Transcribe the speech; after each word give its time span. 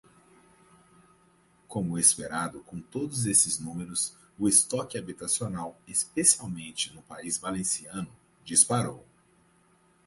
Como 1.67 1.99
esperado, 1.99 2.61
com 2.63 2.81
todos 2.81 3.27
esses 3.27 3.59
números, 3.59 4.17
o 4.39 4.49
estoque 4.49 4.97
habitacional, 4.97 5.79
especialmente 5.87 6.91
no 6.95 7.03
país 7.03 7.37
valenciano, 7.37 8.09
disparou. 8.43 9.05